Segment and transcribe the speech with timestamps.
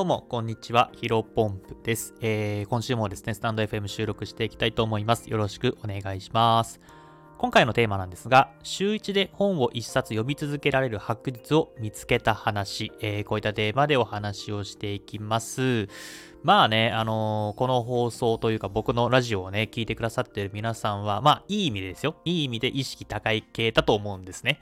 [0.00, 0.90] どうも、こんにちは。
[0.94, 2.14] ヒロポンプです。
[2.22, 5.28] えー、今週もですね、スタンド FM 収録していきたいと思います。
[5.28, 6.80] よろしくお願いします。
[7.36, 15.88] 今回のテーマなんですが、週1で本を1冊読み続けられる白日を見つけた話、えー、こういったテーマでお話をしていきます。
[16.42, 22.16] まあね、あのー、この放送というか僕のラジオをね、聞いてくださってる皆さんは、まあいい意味ですよ。
[22.24, 24.60] いい意味で意識高い系だと思うんですね。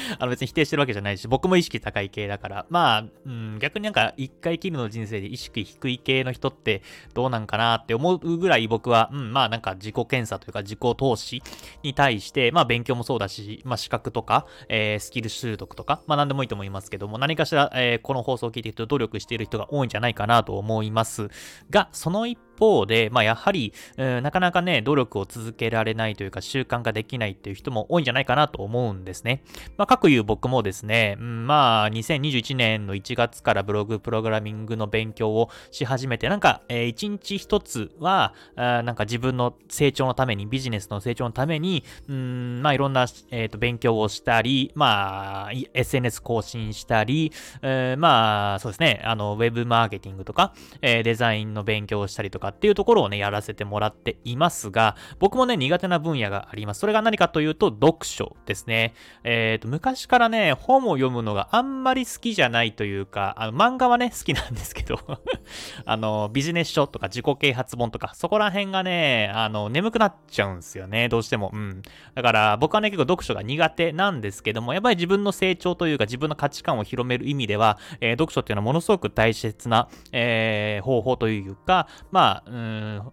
[0.18, 6.82] あの別に否定してるわけじゃないし、僕も意識高い系だから、まあ、うん、逆になんか一回きりの人生で意識低い系の人って
[7.14, 11.42] どうなんかなって思うぐらい僕は、うん、まあなんか自己検査というか自己投資
[11.82, 21.28] に対して、まあ勉強もそうだし、まあ資格とか、えー、スキル習得とか、まあ何でもいいと思いますけども、何かしら、えー、この放送を聞いていると努力している人が多いんじゃないかなと思います。
[21.70, 29.42] が、その一方で、まあ、やはり、うん、なかなかね、努力を続けられないというか、習慣ができないっていう人も多いんじゃないかなと思うんですね。
[29.76, 56.80] まあ、各言う僕もですね、うん、まあ、2021年の1月からブログプログラミングの勉強をし始めて、なんか、えー、1日1つは、あなんか自分の成長のために、ビジネスの成長のために、うん、まあ、いろんな、えーと、勉強をしたり、まあ、SNS 更新したり、えー、まあ、そうですね、あの、ウェブマーケティングとか、えー、デザインの勉強をしたりと、かっていうところをね、やらせてもらっていますが、僕もね、苦手な分野があります。
[56.80, 58.94] それが何かというと、読書ですね。
[59.24, 64.98] えっ、ー、と、昔からね、本を読むのがあんまり好きじゃないというか、あの、漫画はね、好きなんですけど
[65.84, 71.50] あの、ビジネス書とか自己啓発本とか、そこら辺がね、あの、眠くなっちゃうんですよね、どうしても。
[71.52, 71.82] うん。
[72.14, 83.12] だから、僕はね、結構読書が苦手なんですけども、やっぱり自分の成長というか、自分の価値観を広める意味では、えー、読書っていうのはものすごく大切な、えー、方法というか、まあ、うん、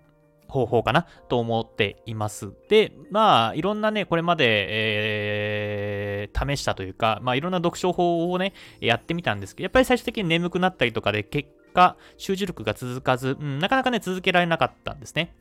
[0.50, 2.52] 方法かなと思っています。
[2.68, 15.36] で、まあ、いろんなね、これまで、えー、試したというか、まあ、いろんな読書法をね、やってみたんですけど、やっぱり最終的に眠くなったりとかで、結果、集中力が続かず、うん、なかなかね、続けられなかったんですね。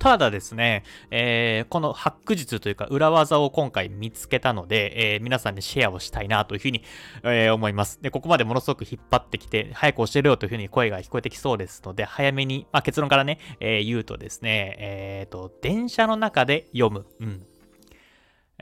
[0.00, 6.82] ただですね、えー、このハック術というか裏技を今回見つけたので、えー、皆さんにシェアをしたいなというふうに、
[7.22, 8.00] えー、思います。
[8.00, 17.06] で、ここまでものすごく引っ張ってきて、早く教えろよというふうに声が聞こえてきそうですので、早めに、まあ、結論からね、え言うとですね、えっ、と、電車の中で読む。
[17.20, 17.46] うん。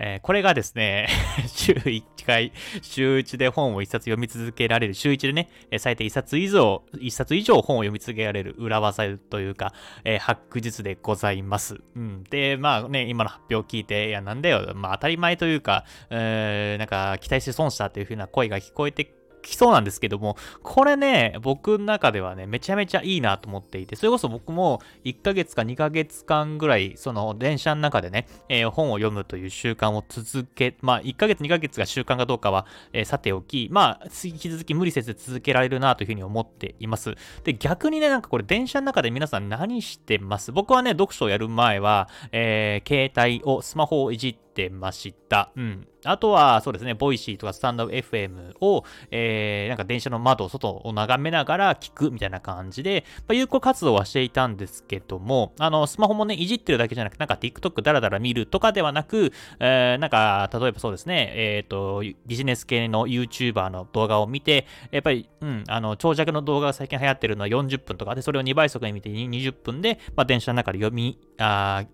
[0.01, 1.09] えー、これがですね、
[1.49, 11.81] 週1回、週1で本を1冊読み続けられる、週1でね、最低1冊以上、1冊以上本を読み続けられる裏技というか、えー、ハック術でございます。
[11.97, 12.25] うん。
[12.31, 19.18] で、まあね、今の発表を聞いて、いや、なんだよ、まあ当たり前というか、えー、なんか期待して損したというふうな声が聞こえて
[19.49, 37.15] きそうなんですけども、これね、僕の中ではね、めちゃめちゃいいなと思っていて、それこそ僕も1ヶ月か2ヶ月間ぐらい、その電車の中でね、えー、本を読むという習慣を続け、まあ1ヶ月2ヶ月が習慣かどうかは、えー、さておき、まあ引き続き無理せず続けられるなというふうに思っています。
[37.45, 40.53] で、逆にね、なんかこれ電車の中で皆さん何してます？
[40.53, 45.53] 僕はね、読書をやる前は、えー、携帯を、スマホをいじって、てました。
[45.57, 45.87] うん。
[46.05, 71.85] あとは、そうですね、 Voicy とか stand.fm を、えー、なんか電車の窓、外を眺めながら聞くみたいな感じで、まあ、有効活動はしていたんですけども、あの、スマホもね、いじってるだけじゃなくて、なんか TikTok ダラダラ見るとかではなく、えー、なんか、例えばそうですね、えっ、ー、と、ビジネス系の YouTuber の動画を見て、やっぱり、うん、あの、長尺の動画が最近流行ってるのは40分とかで、それを2倍速で見て20分で、まあ、電車の中で読み、あ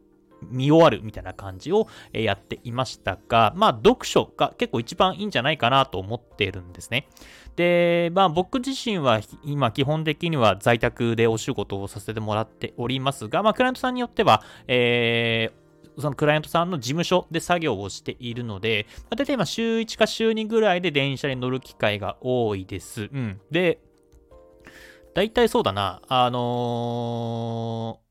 [0.42, 7.08] 見終わるみたいな感じをやっていましたが、まあ、読書が結構一番いいんじゃないかなと思っているんですね。
[7.56, 23.08] で、まあ僕自身は今基本的には在宅でお仕事をさせてもらっておりますが、まあクライアントさんによっては、えー、そのクライアントさんの事務所で作業をしているので、まあ、大体今週1か週2ぐらいで電車に乗る機会が多いです。
[23.12, 23.40] うん。
[23.50, 23.78] で、
[25.14, 28.03] 大体そうだな、あのー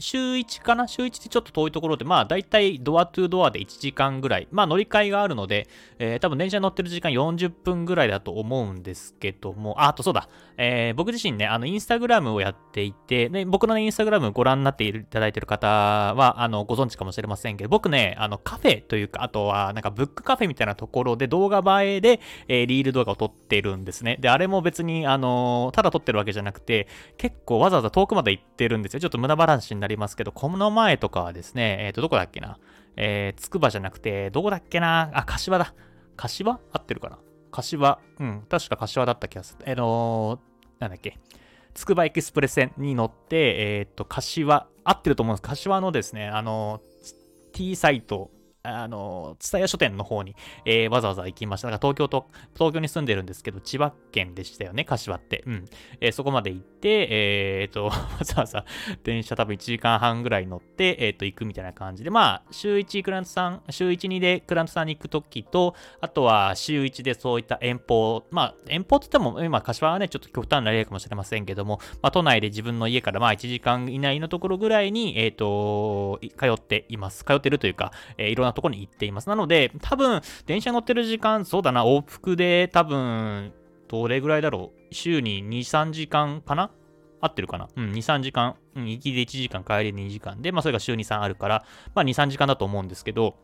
[0.00, 0.88] 週1かな？
[0.88, 5.68] 週1ってちょっと遠いところで、まあ大体ドアトゥードアで1時間ぐらい、まあ乗り換えがあるので、
[5.98, 24.16] えー、多分電車に乗ってる時間40分ぐらいだと思うんですけども、あ、あとそうだ、えー、僕自身ね、あのインスタグラムをやっていて、で僕のね、インスタグラムご覧になっていただいてる方は、あの、ご存知かもしれませんけど、僕ね、あのカフェというか、あとはなんかブックカフェみたいなところで動画映えで、えー、リール動画を撮ってるんですね。
[24.20, 29.00] で、あれも別に、あのただ撮ってるわけじゃなくて、結構わざわざ遠くまで行ってるんですよ。
[29.00, 32.58] ちょっと無駄話になりますけど、この前とかはですね、えっ、ー、と、どこだっけな？
[32.96, 35.10] えー、つくばじゃなくて、どこだっけな？
[35.14, 35.74] あ、柏だ。
[36.16, 36.60] 柏？
[36.72, 37.18] 合ってるかな？
[37.50, 37.98] 柏。
[38.18, 39.64] うん、確か柏だった気がする。
[39.66, 41.18] えー、のー、なんだっけ？
[41.74, 45.42] つくばエクスプレス線に乗って、えっ、ー、と、柏、合ってると思うんです。
[45.42, 48.30] 柏のですね、あのー、T サイト
[48.62, 51.70] あの、蔦屋書店の方に、えー、わざわざ行きました。
[51.70, 55.42] だから東京と、東京に住んでるんですけど、千葉県でしたよね、柏って。
[55.46, 55.64] うん。
[56.00, 57.92] えー、そこまで行って、えー、と、 わ
[58.22, 58.64] ざわざ
[59.02, 77.24] 電車多分1時間半ぐらい乗って、えー、と、行くみたいな感じで、まあ、週1クラントさん、週1、2でクラントさんに行くときと、あとは週1でそういった遠方、まあ、遠方って言っても、今、柏はね、ちょっと極端な例かもしれませんけども、まあ、都内で自分の家からまあ1時間以内のところぐらいに、えっ、と、通っています。
[77.24, 79.28] 通ってるというか、え、いろんなところに行っています。
[79.28, 83.52] なので、多分、電車乗ってる時間、そうだな、往復で多分、
[83.88, 84.94] どれぐらいだろう？
[84.94, 86.70] 週に2、3時間かな？
[87.20, 87.68] 合ってるかな？
[87.76, 88.56] うん、2、3時間。
[88.76, 91.64] うん、行きで1時間、帰りで2時間で、まあそれが週2、3あるから、
[91.94, 93.36] まあ2、3時間だと思うんですけど、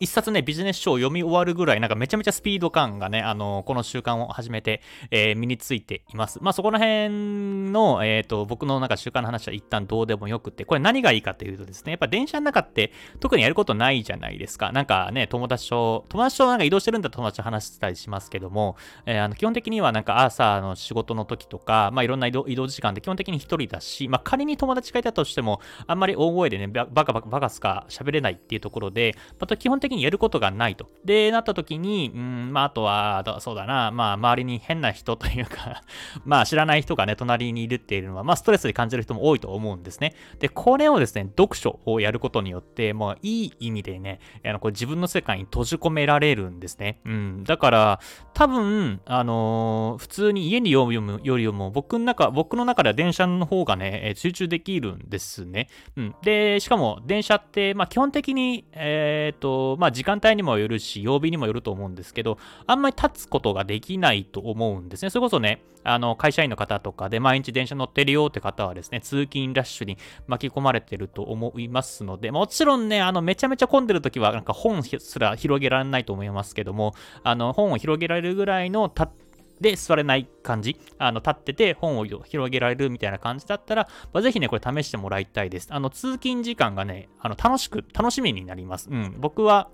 [0.00, 4.80] 一冊ね、ビジネス書を読み終わるぐらい、なんかめちゃめちゃスピード感がね、あの、この習慣を始めて、
[5.10, 6.38] えー、身についています。
[6.42, 14.72] まあ、そこら辺の、えっ、ー、と、僕のなんか習慣の話は一旦どうでもよくて、これ何がいいかというとですね、やっぱ電車の中って特にやることないじゃないですか。
[14.72, 30.88] なんかね、友達と、友達となんか移動してるんだったら友達と話したりしますけども、えー、あの基本的にはなんか朝の仕事の時とか、まあ、いろんな移動移動時間で基本的に一人だし、まあ、仮に友達がいたとしても、あんまり大声でね、バカバカバカすか喋れないっていうところで、また基本的にやることがないと。
[31.04, 35.82] で、なった時に、うん、まあ、あとは、そうだな、まあ、周りに変な人というか
[36.24, 40.14] まあ、知らない人がね、隣にいるっていうのは、まあ、ストレスで感じる人も多いと思うんですね。
[40.38, 47.00] で、これをですね、読書をやることによって、もう、いい意味でね、あのこれ自分の世界に閉じ込められるんですね。
[47.04, 47.44] うん。
[47.44, 48.00] だから、
[48.34, 55.68] 多分、あのー、普通に家に読むよりも、僕の中、僕の中では電車の方がね、集中できるんですね。
[55.96, 56.14] うん。
[56.22, 65.10] で、しかも、電車って、まあ、基本的に、えっ、ー、と、まあ、時間帯にもよるし、曜日にもよると思うんですけど、あんまり立つことができないと思うんですね。
[65.10, 69.96] それこそね、あの、会社員の方とかで毎日電車乗ってるよって方はですね、通勤ラッシュに
[70.26, 79.12] 巻き込まれてると思いますので、もちろんね、あの、めちゃめちゃ混んでる時は、なんか本すら広げられないと思いますけども、あの、本を広げられるぐらいの立
[79.60, 85.68] で座れない感じ、あの、立ってて本を広げられるみたいな感じだったら、まあ、ぜひね、これ試してもらいたいです。
[85.70, 88.88] あの、通勤時間がね、あの、楽しく、楽しみになります。
[88.90, 89.16] うん。
[89.18, 89.68] 僕は、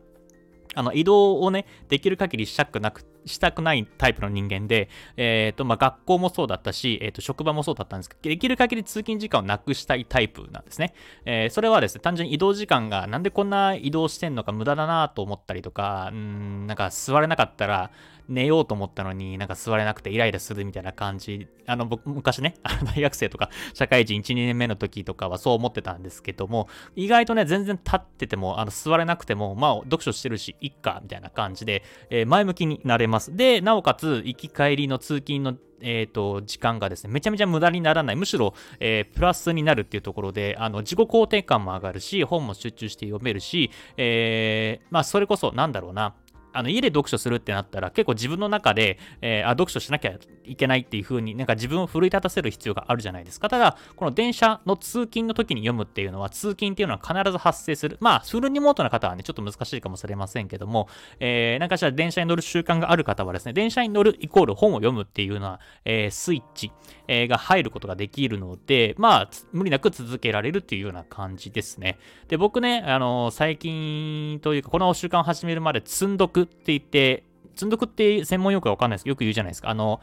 [0.74, 10.94] あの、移動をね、できる限りしたくなく、したくないタイプの人間で、えっ、ー、と、まあ、学校もそうだったし、えっ、ー、と、職場もそうだったんですけど、できる限り通勤時間をなくしたいタイプなんですね。
[11.24, 17.90] えー、それはですね、単純に移動時間がなんでこんな移動してんのか無駄だなと思ったりとか、うん、なんか座れなかったら、
[18.28, 21.48] 寝ようと思ったのになんか座れなくてイライラするみたいな感じ。
[21.66, 22.54] あの、僕、昔ね、
[22.94, 33.34] 大学生とか社会人1、2年目の時とかはそう思ってたんですけども、意外とね、全然立ってても、あの、座れなくても、まあ、読書してるし、いっか、みたいな感じで、えー、前向きになれます。
[33.36, 46.14] で、なおかつ、行き帰りの通勤のえ、ー、と、時間がですね、めちゃめちゃ無駄にならない、むしろ、えー、プラスになるっていうところで、あの、自己肯定感も上がるし、本も集中して読めるし、えー、まあ、それこそ、なんだろうな、
[46.54, 50.14] あの家で読書するってなったら結構自分の中で、えー、あ読書しなきゃ
[50.44, 53.48] いけないっていう風になんか自分を奮い立たせる必要があるじゃないですか。
[53.48, 57.98] ただ、この電車の通勤の時に読むっていうのは通勤っていうのは必ず発生する。
[58.00, 60.88] まあ、フルリモートな方はね、ちょっと難しいかもしれませんけども、
[61.20, 66.72] えー、なんかしら電車に乗る習慣がある方はですね、電車に乗るイコール本を読むっていうような、えー、スイッチ、
[67.08, 71.98] えー、が入ることができるので、まあ、無理なく続けられるっていうような感じですね。
[72.28, 77.24] で、僕ね、あの最近というか、この習慣を始めるまで積んどくって言って、
[77.54, 79.70] 積んどくって専門用語わかんないですけど、よく言うじゃないですか。
[79.70, 80.00] あの、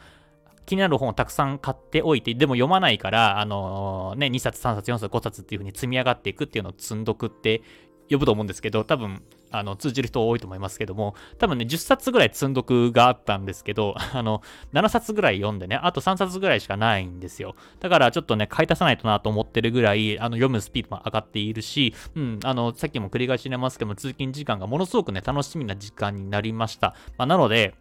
[0.65, 7.62] 気になる本をたくさん買っておいて、でも読まないから、あのー、ね、2冊、3冊、4冊、5冊っていう風に積み上がっていくっていうのを積んどくって
[8.10, 9.21] 呼ぶと思うんですけど、多分、
[9.51, 14.41] あの、通じる人多いと思いますけども、多分ね、10冊ぐらい積んどくがあったんですけど、 あの、
[14.74, 17.55] 7冊ぐらい読んでね、あと3冊ぐらいしかないんですよ。
[17.79, 26.96] だからちょっとね、買い足さないとなと思ってるぐらい、あの、読むスピードも上がっているし、うん、あの、さっきも繰り返しになりますけども、通勤時間がものすごくね、楽しみな時間になりました。
[27.17, 27.75] まあ、なので、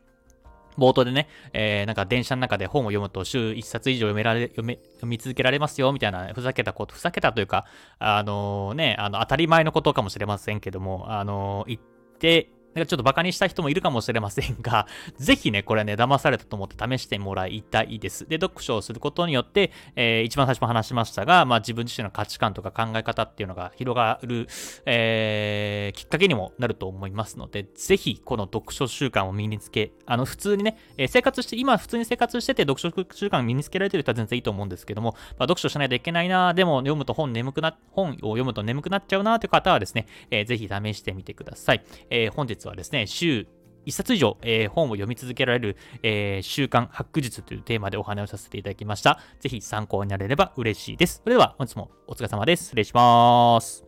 [0.79, 7.67] 冒頭でね、えー、なんか電車の中で本を読むと週1冊以上読められ、読め、読み続けられますよ、みたいな、ふざけたこと、ふざけたというか、
[7.99, 11.81] あのー、ね、あの、当たり前のことかもしれませんけども、あのー、言っ
[12.19, 14.87] て、なんかちょっとバカにした人もいるかもしれませんが、
[15.19, 18.29] ぜひね、これね、騙されたと思って試してもらいたいです。
[18.29, 24.47] で、読書をすることによって、えー、一番最初も話しましたが、まあ自分自身の価値観とか考え方っていうのが広がる、
[24.87, 41.85] えー、きっかけにもなると思いますので、ぜひこの読書習慣を身につけ、あの、普通にね、えー、生活して、今普通に生活してて読書習慣を身につけられてる人は全然いいと思うんですけども、まあ、読書しないといけないな、でも読むと本眠くな、本を読むと眠くなっちゃうなという方はですね、えー、ぜひ試してみてください。
[42.11, 43.47] えー、本日はですね、週
[43.87, 49.21] 1冊以上、えー、本を読み続けられる、えー、週刊発掘術というテーマでお話をさせていただきました。
[49.41, 51.21] ぜひ参考になれれば嬉しいです。
[51.25, 52.65] それでは本日もお疲れ様です。
[52.65, 53.85] 失礼します。